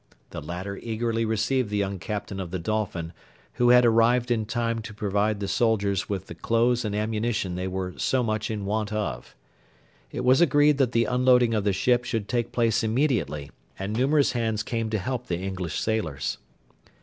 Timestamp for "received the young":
1.25-1.99